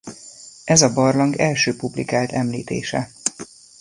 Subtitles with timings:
[0.65, 3.09] Ez a barlang első publikált említése.